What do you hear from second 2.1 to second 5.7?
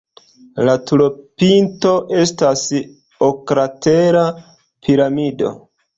estas oklatera piramido.